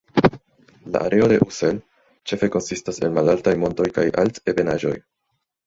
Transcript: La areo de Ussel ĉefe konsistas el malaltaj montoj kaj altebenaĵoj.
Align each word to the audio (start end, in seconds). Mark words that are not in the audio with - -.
La 0.95 1.01
areo 1.09 1.27
de 1.31 1.37
Ussel 1.45 1.77
ĉefe 2.33 2.51
konsistas 2.57 3.03
el 3.05 3.15
malaltaj 3.21 3.55
montoj 3.67 3.89
kaj 4.01 4.09
altebenaĵoj. 4.25 4.99